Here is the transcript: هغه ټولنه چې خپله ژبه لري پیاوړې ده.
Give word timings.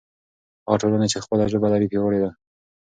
هغه 0.65 0.77
ټولنه 0.81 1.05
چې 1.11 1.23
خپله 1.25 1.43
ژبه 1.51 1.67
لري 1.73 1.87
پیاوړې 1.91 2.19
ده. 2.23 2.29